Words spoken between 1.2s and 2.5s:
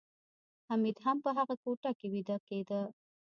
په هغه کوټه کې ویده